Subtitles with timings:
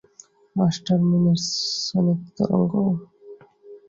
[0.55, 1.39] Master মিনের
[1.83, 2.73] sonic তরঙ্গ?